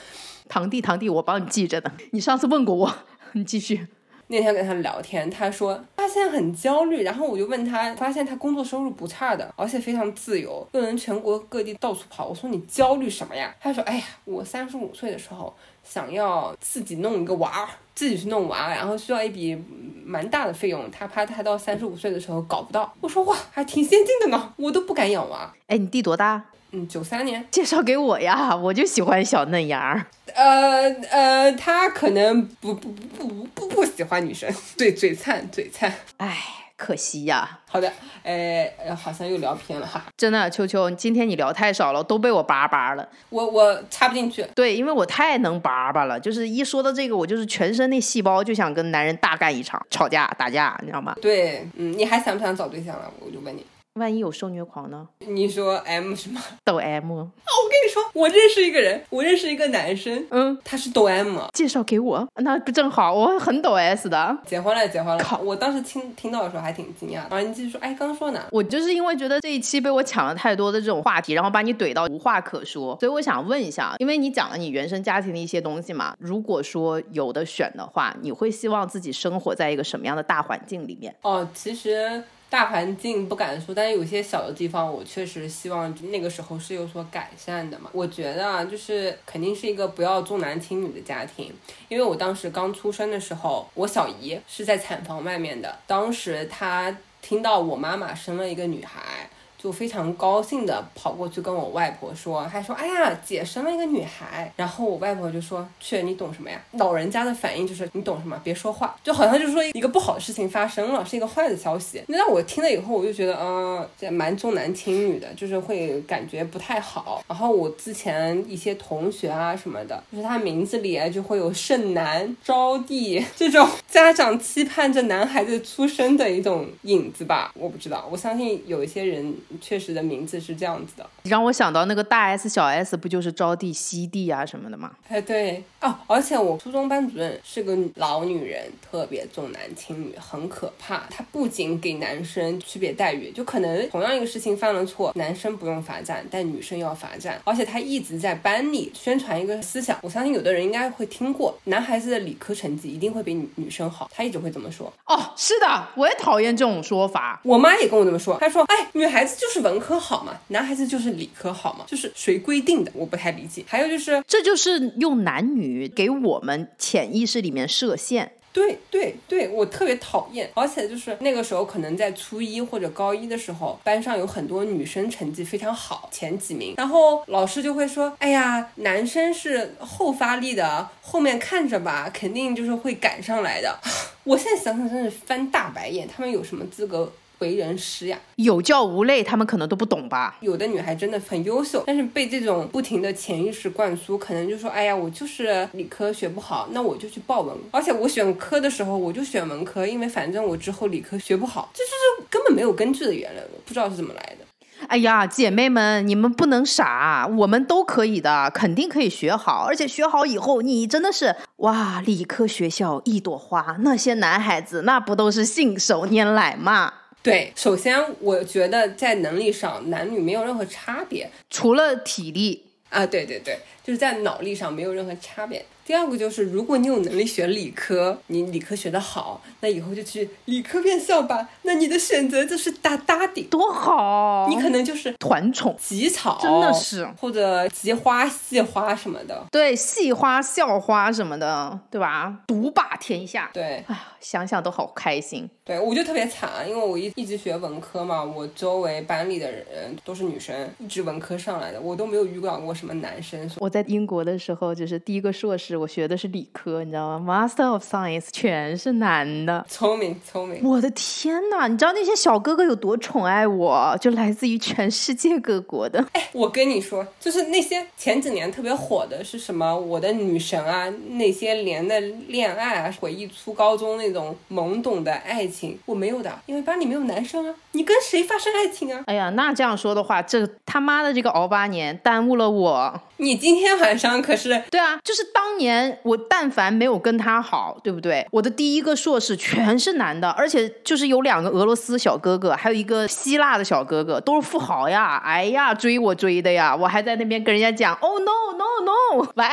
[0.48, 1.92] 堂弟堂弟，我帮你记着呢。
[2.12, 2.94] 你上次问过我，
[3.32, 3.88] 你继续。
[4.28, 12.28] 那天跟他聊天，他说他现在很焦虑，然后我就问他，发现他工作收入不差的，而且非常自由，又能全国各地到处跑。
[12.28, 13.52] 我说你焦虑什么呀？
[13.60, 15.52] 他说，哎呀，我三十五岁的时候。
[15.86, 19.56] 想要自己弄一个娃，自己去弄娃，然后需要一笔
[20.04, 20.90] 蛮大的费用。
[20.90, 22.92] 他怕他到三十五岁的时候搞不到。
[23.00, 25.52] 我说哇，还挺先进的呢，我都不敢养娃。
[25.66, 26.42] 哎，你弟多大？
[26.72, 27.46] 嗯，九三年。
[27.50, 30.06] 介绍给我呀，我就喜欢小嫩芽儿。
[30.34, 35.94] 呃呃，他可能不不不不不不喜欢女生， 对，嘴灿嘴灿。
[36.16, 36.53] 哎。
[36.84, 37.90] 可惜呀，好的，
[38.22, 40.04] 哎，好像又聊偏了哈。
[40.18, 43.08] 真的，秋秋，今天你聊太少了，都被我叭叭了。
[43.30, 44.46] 我我插不进去。
[44.54, 51.16] 对，因为我太能叭叭了，就是一说到这个，我就是全身那细胞就想跟男人大干一场，吵架打架，你知道吗？
[51.22, 53.10] 对，嗯，你还想不想找对象了？
[53.24, 53.64] 我就问你。
[53.94, 55.06] 万一有受虐狂呢？
[55.20, 56.42] 你说 M 是吗？
[56.64, 57.22] 抖 M，我
[57.70, 63.14] 跟你说，我认识一个人，我认识一个男生，嗯，他是抖 M，介绍给我，那不正好？
[63.14, 64.36] 我很抖 S 的。
[64.44, 65.22] 结婚了，结婚了。
[65.22, 67.36] 靠我当时听听到的时候还挺惊讶的。
[67.36, 68.44] 啊，你继续说，哎，刚说哪？
[68.50, 81.14] 我就是因为觉得这一期被我抢了太多的这种话题，然后把你怼到无话可说，所以我想问一下，因为你讲了你原生家庭的一些东西嘛，如果说有的选的话，你会希望自己生活在一个什么样的大环境里面？
[81.22, 82.22] 哦，其实
[82.54, 87.90] 大环境不敢说，但是有些小的地方，我确实希望那个时候是有所改善的嘛。
[87.92, 91.52] 我觉得啊，就是肯定是一个不要重男轻女的家庭，
[91.88, 99.28] 因为我当时刚出生的时候，我小姨是在产房外面的，当时她听到我妈妈生了一个女孩。
[99.64, 108.38] 就非常高兴的跑过去跟我外婆说，还说：“哎呀，姐生了一个女孩。”然后我外婆就说：“去，你懂什么呀？”老人家的反应就是：“你懂什么？
[108.44, 112.02] 别说话。”就好像就是说一个不好的事情发生了，是一个坏的消息。
[112.08, 117.24] 那我听了以后，我就觉得，嗯，这蛮重男轻女的，就是会感觉不太好。
[117.26, 127.50] 然后我之前一些同学啊什么的，就是他名字里就会有剩男、招娣这种家长期盼着男孩子出生的一种影子吧。
[127.54, 131.06] 我不知道，我相信有一些人确实的名字是这样子的。
[131.24, 134.92] 让我想到那个大 S 小 S 不就是招娣、西娣啊什么的吗？
[135.08, 141.04] 哎，对哦，而且我初中班主任是个老女人，特别重男轻女，很可怕。
[141.10, 147.40] 她不仅给男生区别待遇，就可能同样一个事情犯了错，男生不用罚站，但女生要罚站。
[147.44, 154.92] 而且她一直在班里宣传一个思想，我相信有的人应该会听过，男孩子的理科成绩一定会比女女生好，她一直会这么说。
[155.06, 157.40] 哦，是的，我也讨厌这种说法。
[157.44, 162.90] 我妈也跟我这么说，她说：“哎，女孩子就是文科好嘛，男孩子就是理科好嘛，就是谁规定的？
[162.94, 168.32] 我不太理解。”还有就是，这就是用男女给我们潜意识里面设限。
[168.54, 183.76] 对对对，我特别讨厌，而且就是那个时候可能在初一或者高一的时候，班上有很多女生成绩非常好，前几名，然后老师就会说，哎呀，男生是后发力的，后面看着吧，肯定就是会赶上来的。
[184.22, 187.12] 我现在想想真是翻大白眼，他们有什么资格
[187.44, 188.18] 为人师呀？
[188.36, 190.36] 有教无类，他们可能都不懂吧？
[190.40, 197.54] 有的女孩真的很优秀，但是被这种不停的潜意识灌输，可能就说，哎呀，我就是理科学不好，那我就去报文。
[197.70, 204.44] 而且我选科的时候，我就选文科，因为反正我之后理科学不好，这就是根本没有根据的言论，我不知道是怎么来的。
[204.88, 216.92] 哎呀，姐妹们，你们不能傻，我们都可以的，肯定可以学好，而且学好以后，你真的是哇，理科学校一朵花，那些男孩子那不都是信手拈来嘛？
[217.24, 225.64] 对，首先我觉得在能力上，男女没有任何差别除了体力，啊，对对对，就是在脑力上没有任何差别。
[225.84, 231.48] 第二个就是，如果你有能力学理科，你理科学得好，那以后就去理科院校吧。
[231.62, 234.46] 那你的选择就是大大顶，多好！
[234.48, 239.44] 你可能就是团宠，集草，真的是或者极花、系花什么的。
[239.50, 242.40] 对，系花、校花什么的，对吧？
[242.46, 243.50] 独霸天下。
[243.52, 245.48] 对，哎呀，想想都好开心。
[245.64, 253.50] 对我就特别惨，因为我一一直学文科嘛，我周围班里的人都是女生，一直文科上来的，我都没有遇到过什么男生。
[253.58, 259.64] 我在英国的时候，就是第一个硕士，我学的是理科，你知道吗？Master of Science 全是男的。
[259.68, 263.96] 聪明聪明，我的天呐，你知道那些小哥哥有多宠爱我？
[264.00, 266.04] 就来自于全世界各国的。
[266.12, 269.76] 哎，我跟你说，就是那些前几年特别火的是什么？
[269.76, 277.54] 我的女神啊，那些年的恋爱啊，回忆初高中那种懵懂的爱情，我没有的，因为班里没有男生啊。
[277.72, 279.02] 你跟谁发生爱情啊？
[279.06, 283.00] 哎呀，那这样说的话，这他妈的这个熬八年耽误了我。
[283.18, 288.26] 你今天晚上可是对啊，就是当年我但凡没有跟他好，对不对？
[288.32, 295.22] 我的第一个硕士全是男的，而且就是有两个俄罗斯小哥哥，还有一个希腊的小哥哥，都是富豪呀！
[295.24, 299.44] 哎呀，追我追的呀，我还在那边跟人家讲，Oh no no no，喂，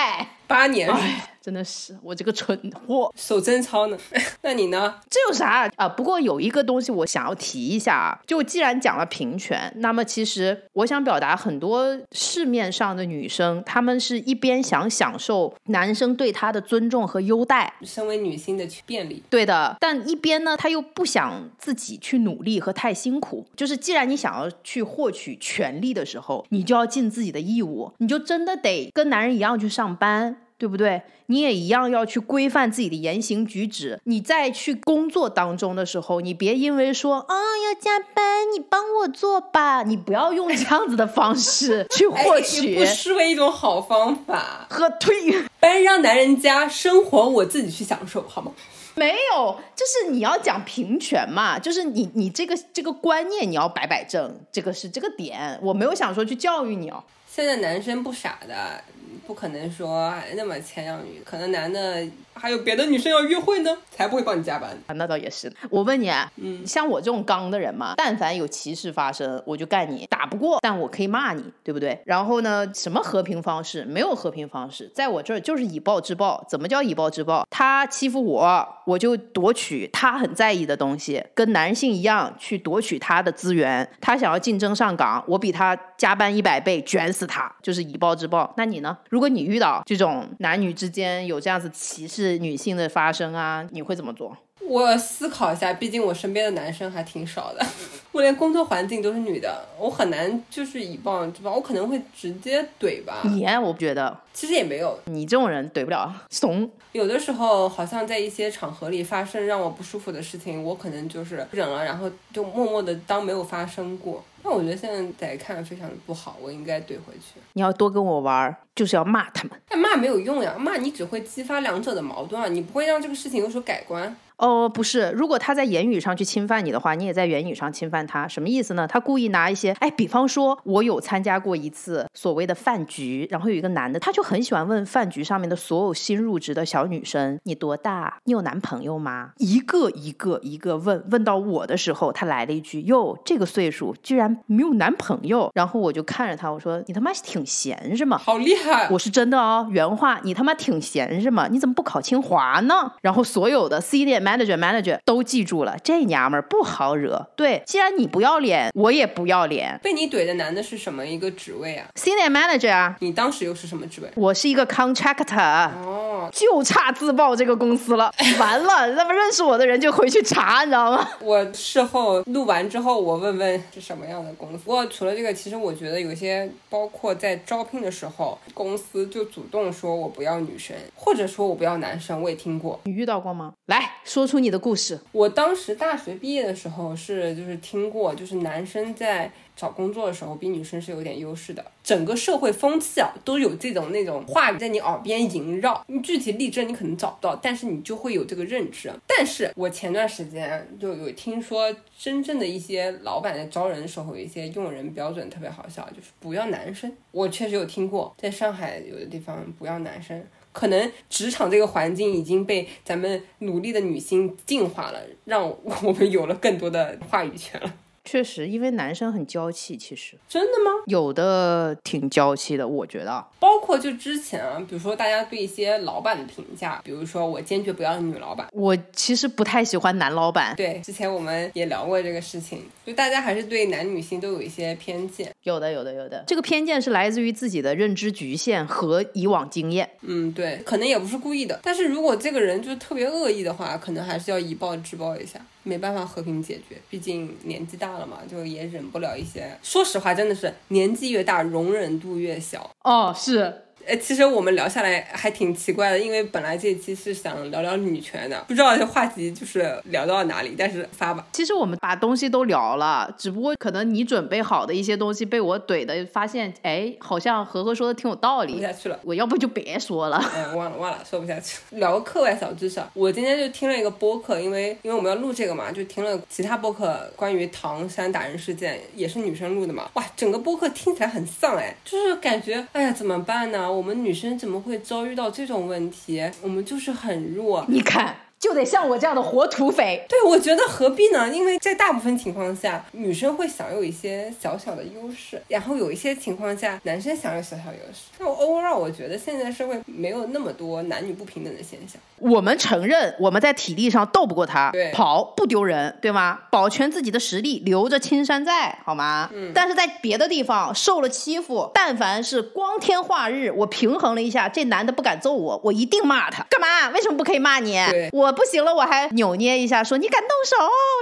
[0.47, 3.11] 八年哎，真的是我这个蠢货。
[3.15, 3.97] 手真操呢？
[4.43, 4.95] 那你呢？
[5.09, 5.89] 这有啥啊？
[5.89, 23.45] 不过有一个东西我想要提一下啊，就既然讲了平权，那么其实我想表达，很多市面上的女生，她们是一边想享受男生对她的尊重和优待，身为女性的便利，对的，但一边呢，她又不想自己去努力和太辛苦。
[23.55, 30.37] 就是既然你想要去获取权利的时候，你就要尽自己的义务，你就真的得跟男人一样去上班。
[30.61, 31.01] 对不对？
[31.25, 33.99] 你也一样要去规范自己的言行举止。
[34.03, 44.67] 你在去工作当中的时候，你别因为说啊要加班，你帮我做吧，你不要用这样子的方式 去获取不失为一种好方法。
[44.69, 45.15] 和推。
[45.59, 48.51] 班让男人家，生活我自己去享受，好吗？
[48.93, 57.03] 没有，就是你要讲平权嘛，就是你你这个这个观念你要摆摆正，这个是这个点，我没有想说去教育你哦。
[57.25, 58.83] 现在男生不傻的，
[59.31, 64.71] 不可能说那么谦让女，可能男的还有别的女生要约会呢，才不会帮你加班。
[64.87, 65.49] 啊，那倒也是。
[65.69, 71.97] 我问你啊，嗯，像我这种刚的人嘛，但凡有歧视发生，我就干你，打不过，但我可以骂你，对不对？
[72.03, 73.85] 然后呢，什么和平方式？
[73.85, 76.45] 没有和平方式，在我这儿就是以暴制暴。
[76.49, 77.47] 怎么叫以暴制暴？
[77.49, 83.89] 他欺负我，我就夺取他很在意的东西，跟男性一样去夺取他的资源。
[84.01, 88.53] 他想要竞争上岗，我比他加班一百倍，卷死他，就是以暴制暴。
[88.57, 88.97] 那你呢？
[89.09, 94.35] 如果你遇到这种男女之间有这样子歧视女性的发生啊，你会怎么做？
[94.67, 97.65] 我思考一下，毕竟我身边的男生还挺少的，
[98.11, 103.21] 我连工作环境都是女的，我很难就是以暴制暴，我可能会直接怼吧。
[103.25, 106.69] 你，我不觉得，其实也没有，你这种人怼不了，怂。
[106.93, 114.23] 有的时候好像在一些场合里发生让我不舒服的事情，我可能就是忍了，然后就默默的当没有发生过。
[114.43, 117.39] 那我觉得现在在看非常的不好，我应该怼回去。
[117.53, 119.51] 你要多跟我玩儿，就是要骂他们。
[119.69, 124.15] 但骂没有用呀，骂你只会激发两者的矛盾啊，你不会让这个事情有所改观。
[124.41, 128.87] 哦，不是，如果他在言语上去侵犯你的话，你也在言语上侵犯他，什么意思呢？
[128.87, 138.17] 他故意拿一些，哎，比方说，我有参加过一次所谓的饭局，然后有一个男的，他就很喜欢问饭局上面的所有新入职的小女生，你多大？
[138.23, 139.29] 你有男朋友吗？
[139.37, 148.17] 一个一个一个问，问到我的时候，他来了一句，哟，这个岁数居然没有男朋友，然后我就看着他，我说，你他妈挺闲是吗？
[148.17, 151.47] 好厉害，我是真的哦，原话，你他妈挺闲是吗？
[151.47, 152.91] 你怎么不考清华呢？
[153.03, 157.27] 然后所有的 C 点 manager manager 都记住了，这娘们儿不好惹。
[157.35, 159.79] 对，既然你不要脸，我也不要脸。
[159.83, 164.09] 被你怼的男的是什么一个职位啊？Senior manager 啊，你当时又是什么职位？
[164.15, 168.11] 我是一个 contractor，哦，就差自曝这个公司了。
[168.39, 171.07] 完了，那么认识我的人就回去查，你知道吗？
[171.19, 174.57] 我事后录完之后，我问问是什么样的公司。
[174.59, 182.79] 不过除了这个，其实我觉得有些，包括在招聘的时候，公司就主动说我不要女生，或者说我不要男生，我也听过。
[182.83, 183.53] 你遇到过吗？
[183.67, 184.99] 来说说出你的故事。
[185.13, 191.65] 我当时大学毕业的时候是就是听过，就是男生在找工作的时候比女生是有点优势的。
[191.83, 198.93] 整个社会风气啊都有这种那种话语在你耳边萦绕，你具体例证你可能找不到，但是你就会有这个认知。
[199.07, 206.95] 但是我前段时间就有听说，真正的一些老板在招人的时候，有一些用人标准特别好笑，就是不要男生。
[207.09, 210.23] 我确实有听过，在上海有的地方不要男生。
[210.51, 215.47] 可能职场这个环境已经被咱们努力的女性净化了，让
[215.83, 217.73] 我们有了更多的话语权了。
[218.03, 220.71] 确实，因为男生很娇气，其实真的吗？
[220.87, 223.23] 有的挺娇气的，我觉得。
[223.39, 228.47] 包括就之前啊，比如说大家对一些老板的评价，比如说我坚决不要女老板。
[228.53, 230.55] 我其实不太喜欢男老板。
[230.55, 235.31] 对，之前我们也聊过这个事情，就大家还是对男女性都有一些偏见。
[235.43, 236.23] 有的，有的，有的。
[236.27, 239.89] 这个偏见是来自于自己的认知局限和以往经验。
[240.01, 241.59] 嗯，对，可能也不是故意的。
[241.63, 246.81] 但是如果这个人就特别恶意的话，可能还是要以暴制暴一下，没办法和平解决。
[246.89, 249.57] 毕竟年纪大了嘛，就也忍不了一些。
[249.61, 252.69] 说实话，真的是年纪越大，容忍度越小。
[252.83, 253.63] 哦，是。
[253.87, 261.25] 呃，其实我们聊下来还挺奇怪的，因为本来这期是想聊聊女权的，不知道这话题就是聊到哪里，但是发吧。
[261.33, 268.99] 其实我们把东西都聊了，只不过可能你准备好的一些东西被我怼的，发现哎，好像和和说的挺有道理，不下去了。
[269.03, 270.23] 我要不就别说了。
[270.35, 271.59] 嗯，忘了忘了，说不下去。
[271.71, 279.89] 聊个课外小知识，我今天就听了一个播客，因为因为我们要录这个嘛，就听了其他播客关于唐山打人事件，也是女生录的嘛。
[279.93, 283.70] 哇，整个播客听起来很丧哎，就是感觉哎呀怎么办呢？
[283.71, 286.29] 我们女生怎么会遭遇到这种问题？
[286.41, 287.65] 我们就是很弱。
[287.67, 288.15] 你看。
[288.41, 290.03] 就得像我这样的活土匪。
[290.09, 291.29] 对，我觉得何必呢？
[291.29, 298.09] 因为在大部分情况下，女生会享有一些小小的优势，然后有一些情况下，男生享有小小优势。
[298.17, 302.01] 那我 overall 我觉得现在社会没有那么多男女不平等的现象。
[302.17, 306.39] 我们承认我们在体力上斗不过他，对，跑不丢人，对吗？
[306.49, 309.29] 保全自己的实力，留着青山在，好吗？
[309.31, 309.51] 嗯。
[309.53, 316.43] 但是在别的地方受了欺负，但凡是光天化日，我平衡了一下，这男的不敢揍我，我一定骂他。
[316.49, 316.89] 干嘛？
[316.89, 317.73] 为什么不可以骂你？
[317.91, 318.30] 对，我。
[318.31, 320.55] 不行了，我还扭捏一下，说你敢动手，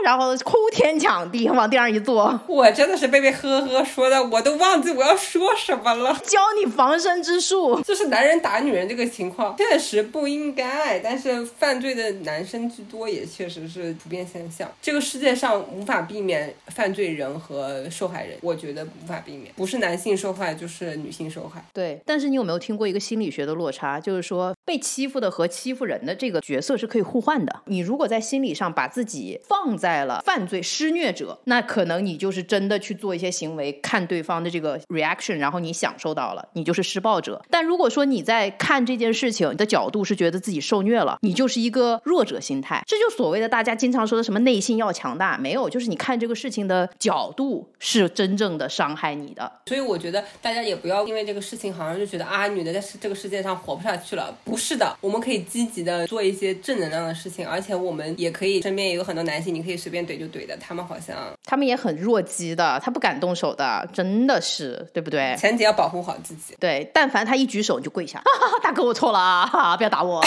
[0.03, 2.39] 然后哭天抢地往地上一坐。
[2.47, 6.13] 我真的是被被呵呵说的，我都忘记我要说什么了。
[6.23, 14.69] 教你防身之术，就是男人打女人这个情况确实不应该，但是犯罪的男生居多，也确实是普遍现象。
[14.81, 21.63] 这个世界上无法避免犯罪人和受害人，我觉得无法避免，不是男性受害就是女性受害。
[21.73, 27.18] 对，但是你有没有听过一个心理学的落差，就是说被欺负的和欺负人的这个角色是可以互。
[27.19, 27.53] 互换的。
[27.65, 37.43] 你如果在心理上把自己放在了犯罪施虐者，那可能你就是真的去做一些行为，看对方的这个 reaction，然后你享受到了，你就是施暴者。
[37.49, 42.81] 但如果说你在看这件事情的角度是觉得自己受虐了，你就是一个弱者心态。
[42.87, 49.51] 这就所谓的大家经常说的什么内心要强大，没有，就是你看这个事情的角度是真正的伤害你的。
[49.65, 54.33] 所以我觉得大家也不要因为这个事情好像就觉得啊，女的在这个世界上活不下去了。
[54.45, 65.35] 不是的，我们可以积极的做一些正能量的事情，而且我们也可以身边也有很多男性，你可以随便怼就怼的，他们好像他们也很弱鸡的，他不敢动手的，真的是对不对？
[65.37, 66.55] 前提要保护好自己。
[66.59, 68.21] 对，但凡他一举手你就跪下，
[68.63, 70.23] 大哥我错了啊，不要打我。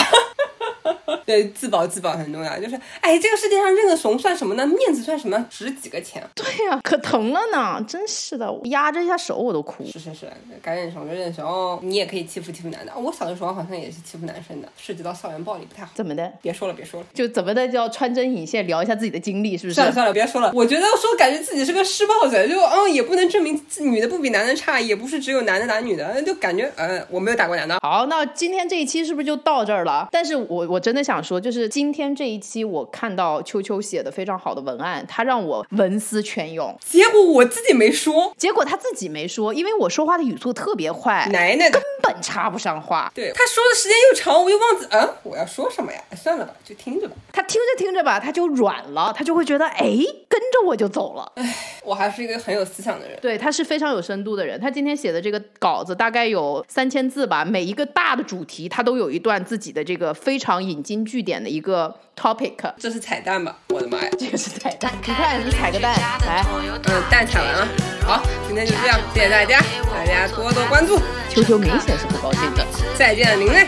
[1.24, 2.58] 对，自保自保很重要。
[2.58, 4.66] 就是，哎，这个世界上认个怂算什么呢？
[4.66, 5.46] 面子算什么？
[5.50, 6.22] 值几个钱？
[6.34, 9.84] 对呀，可疼了呢，真是的，压着一下手我都哭。
[9.86, 10.30] 是是是，
[10.62, 11.78] 该认怂就认怂。
[11.82, 12.92] 你也可以欺负欺负男的。
[12.96, 15.92] 我小的时候好像也是欺负男生的，涉及到校园暴力不太好。
[15.94, 16.32] 怎么的？
[16.40, 17.06] 别说了，别说了。
[17.14, 19.74] 就怎么的就要穿针引线，聊一下自己的经历，是不是？
[19.74, 20.52] 算了算了，别说了。
[20.54, 27.78] 我觉得说感觉自己是个施暴者，就嗯，也不能证明女的不比男的差，也不是只有男的打女的，就感觉呃，我没有打过男的。
[27.80, 30.08] 好，那今天这一期是不是就到这儿了？
[30.10, 36.74] 但是我我真的想说，就是今天这一期我看到秋秋写的非常好的文案，他让我文思泉涌。
[36.80, 43.12] 结果我自己没说，结果他自己没说，因为我说话的语速特别快，奶奶根本插不上话。
[43.14, 46.02] 对，他说的时间又长，我又忘记，嗯，我要说什么呀？
[46.16, 47.14] 算了吧，就听着吧。
[47.34, 49.98] 他听着听着吧，他就软了，他就会觉得，哎，
[50.32, 51.30] 跟着我就走了。
[51.36, 51.54] 哎，
[51.84, 53.18] 我还是一个很有思想的人。
[53.20, 54.58] 对，他是非常有深度的人。
[54.58, 62.54] 他今天写的这个稿子大概有三千字吧，每一个大的主题他都有一段自己的这个非常引经据典的一个 topic。
[62.78, 63.54] 这是彩蛋吧？
[63.68, 64.90] 我的妈呀，这个是彩蛋！
[65.06, 65.94] 你看，你踩个蛋，
[66.26, 66.42] 来，
[66.84, 67.68] 嗯，蛋踩完了。
[68.06, 69.60] 好，今天就这样，谢谢大家，
[69.92, 70.98] 大家多多关注。
[71.28, 72.64] 秋秋明显是不高兴的。
[72.96, 73.66] 再见，您嘞，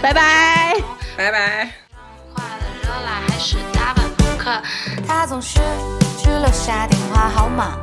[0.00, 0.76] 拜拜，
[1.16, 1.70] 拜拜。
[5.06, 5.60] 他总是
[6.18, 7.78] 只留下电话号码，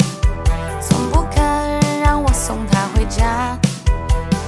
[0.81, 1.41] 从不肯
[2.01, 3.57] 让我送他回家。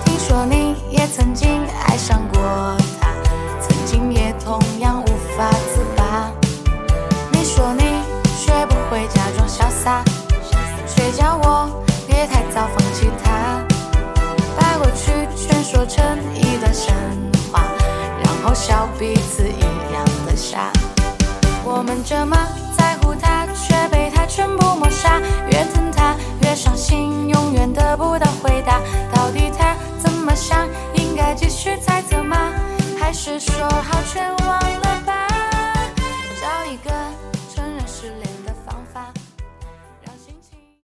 [0.04, 2.42] 听说你也曾经爱上过
[3.00, 3.14] 他，
[3.62, 5.08] 曾经也同样无
[5.38, 6.30] 法自拔。
[7.32, 8.02] 你说你
[8.36, 10.04] 学不会假装潇洒，
[10.88, 13.64] 却叫我别太早放弃他，
[14.58, 16.04] 把过去全说成
[16.36, 16.94] 一段神
[17.54, 17.64] 话，
[18.22, 20.72] 然后笑彼此一样的傻。
[21.74, 22.36] 我们这么
[22.78, 25.22] 在乎他，却被他全部抹杀。
[25.50, 28.82] 越疼他，越伤心，永远得不到回答。
[29.14, 30.68] 到底他怎么想？
[30.94, 32.52] 应该继续猜测吗？
[33.00, 35.28] 还是说好全忘了吧？
[36.42, 37.11] 找一个。